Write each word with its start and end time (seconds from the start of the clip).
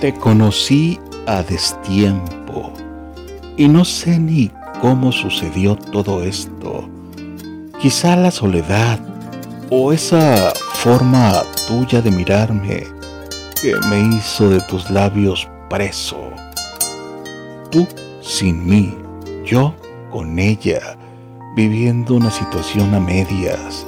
Te 0.00 0.14
conocí 0.14 0.98
a 1.26 1.42
destiempo 1.42 2.72
y 3.58 3.68
no 3.68 3.84
sé 3.84 4.18
ni 4.18 4.50
cómo 4.80 5.12
sucedió 5.12 5.76
todo 5.76 6.22
esto. 6.22 6.88
Quizá 7.82 8.16
la 8.16 8.30
soledad 8.30 8.98
o 9.68 9.92
esa 9.92 10.54
forma 10.72 11.42
tuya 11.68 12.00
de 12.00 12.10
mirarme 12.10 12.84
que 13.60 13.74
me 13.90 14.16
hizo 14.16 14.48
de 14.48 14.62
tus 14.62 14.88
labios 14.90 15.46
preso. 15.68 16.30
Tú 17.70 17.86
sin 18.22 18.66
mí, 18.66 18.94
yo 19.44 19.74
con 20.10 20.38
ella, 20.38 20.96
viviendo 21.56 22.14
una 22.14 22.30
situación 22.30 22.94
a 22.94 23.00
medias, 23.00 23.86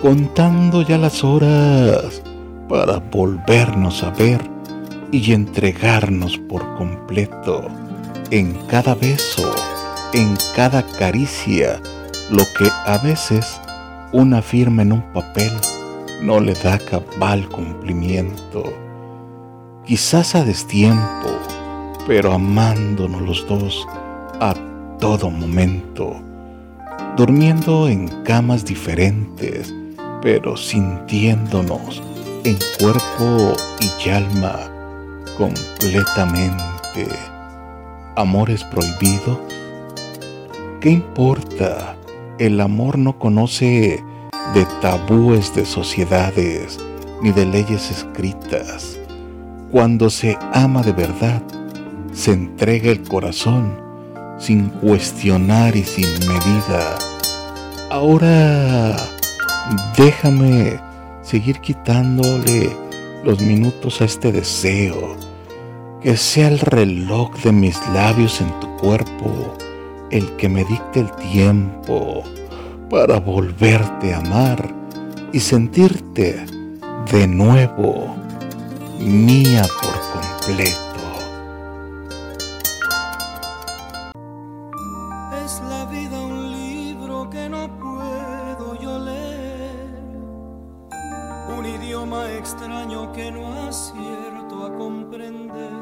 contando 0.00 0.80
ya 0.80 0.96
las 0.96 1.22
horas 1.22 2.22
para 2.66 2.96
volvernos 2.96 4.02
a 4.02 4.08
ver 4.08 4.57
y 5.10 5.32
entregarnos 5.32 6.36
por 6.36 6.62
completo 6.76 7.66
en 8.30 8.52
cada 8.68 8.94
beso, 8.94 9.50
en 10.12 10.36
cada 10.54 10.82
caricia, 10.82 11.80
lo 12.30 12.44
que 12.58 12.68
a 12.84 12.98
veces 12.98 13.60
una 14.12 14.42
firma 14.42 14.82
en 14.82 14.92
un 14.92 15.02
papel 15.12 15.52
no 16.22 16.40
le 16.40 16.52
da 16.54 16.78
cabal 16.78 17.48
cumplimiento. 17.48 18.64
Quizás 19.86 20.34
a 20.34 20.44
destiempo, 20.44 21.38
pero 22.06 22.32
amándonos 22.32 23.22
los 23.22 23.46
dos 23.46 23.86
a 24.40 24.54
todo 24.98 25.30
momento, 25.30 26.16
durmiendo 27.16 27.88
en 27.88 28.08
camas 28.24 28.64
diferentes, 28.64 29.74
pero 30.20 30.56
sintiéndonos 30.56 32.02
en 32.44 32.58
cuerpo 32.78 33.54
y 33.80 34.08
alma 34.10 34.77
completamente. 35.38 37.08
¿Amores 38.16 38.64
prohibidos? 38.64 39.38
¿Qué 40.80 40.90
importa? 40.90 41.96
El 42.38 42.60
amor 42.60 42.98
no 42.98 43.18
conoce 43.18 44.04
de 44.54 44.66
tabúes 44.82 45.54
de 45.54 45.64
sociedades 45.64 46.78
ni 47.22 47.32
de 47.32 47.46
leyes 47.46 47.90
escritas. 47.90 48.98
Cuando 49.70 50.10
se 50.10 50.36
ama 50.52 50.82
de 50.82 50.92
verdad, 50.92 51.42
se 52.12 52.32
entrega 52.32 52.90
el 52.90 53.02
corazón 53.02 53.80
sin 54.38 54.68
cuestionar 54.68 55.76
y 55.76 55.84
sin 55.84 56.08
medida. 56.26 56.96
Ahora 57.90 58.96
déjame 59.96 60.80
seguir 61.22 61.60
quitándole 61.60 62.70
los 63.24 63.40
minutos 63.40 64.00
a 64.00 64.04
este 64.04 64.32
deseo, 64.32 65.16
que 66.00 66.16
sea 66.16 66.48
el 66.48 66.60
reloj 66.60 67.34
de 67.42 67.50
mis 67.50 67.76
labios 67.88 68.40
en 68.40 68.60
tu 68.60 68.68
cuerpo 68.76 69.56
el 70.10 70.36
que 70.36 70.48
me 70.48 70.64
dicte 70.64 71.00
el 71.00 71.10
tiempo 71.16 72.22
para 72.88 73.18
volverte 73.18 74.14
a 74.14 74.18
amar 74.18 74.72
y 75.32 75.40
sentirte 75.40 76.46
de 77.10 77.26
nuevo 77.26 78.16
mía 79.00 79.66
por 79.80 80.22
completo. 80.46 80.78
Es 85.44 85.60
la 85.68 85.84
vida 85.86 86.20
un 86.20 86.52
libro 86.52 87.28
que 87.28 87.48
no 87.48 87.68
puedo 87.78 88.80
yo 88.80 88.98
leer, 89.00 89.90
un 91.58 91.66
idioma 91.66 92.32
extraño 92.32 93.12
que 93.12 93.32
no 93.32 93.52
acierto 93.68 94.37
a 94.66 94.76
comprender. 94.76 95.72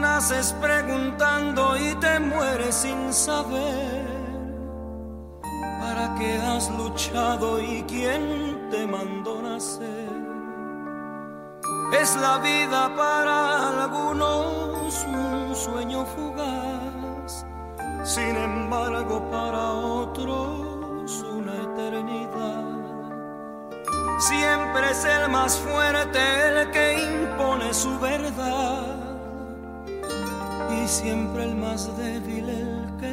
Naces 0.00 0.52
preguntando 0.60 1.76
y 1.76 1.94
te 1.96 2.18
mueres 2.20 2.74
sin 2.74 3.12
saber 3.12 4.04
para 5.80 6.14
qué 6.16 6.38
has 6.38 6.70
luchado 6.76 7.60
y 7.60 7.82
quién 7.84 8.68
te 8.70 8.86
mandó 8.86 9.42
nacer. 9.42 10.10
Es 12.00 12.16
la 12.16 12.38
vida 12.38 12.94
para 12.96 13.84
algunos 13.84 15.06
un 15.06 15.54
sueño 15.54 16.04
fugaz 16.06 17.46
sin 18.04 18.36
embargo 18.36 19.22
para 19.30 19.70
otros 19.70 20.81
Siempre 24.32 24.90
es 24.90 25.04
el 25.04 25.28
más 25.28 25.58
fuerte 25.58 26.18
el 26.48 26.70
que 26.70 27.04
impone 27.04 27.74
su 27.74 27.98
verdad. 28.00 28.96
Y 30.74 30.88
siempre 30.88 31.44
el 31.44 31.54
más 31.54 31.94
débil 31.98 32.48
el 32.48 32.90
que 32.98 33.11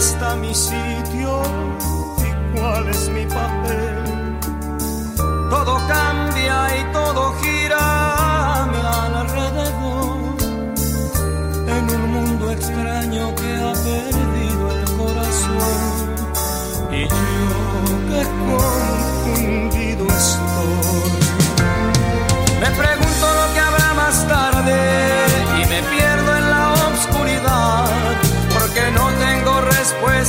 está 0.00 0.34
mi 0.34 0.54
sitio 0.54 1.42
y 2.26 2.58
cuál 2.58 2.88
es 2.88 3.08
mi 3.10 3.26
papel. 3.26 4.38
Todo 5.50 5.78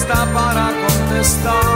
respuesta 0.02 0.26
para 0.34 0.72
contestar. 0.88 1.71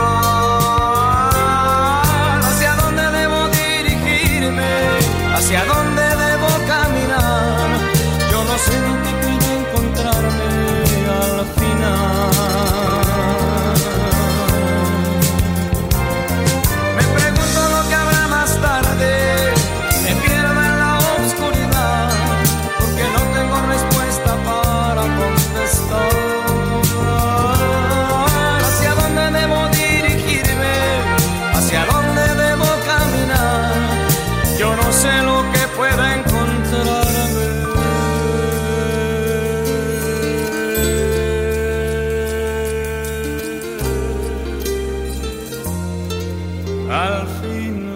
al 46.88 47.26
final. 47.40 47.95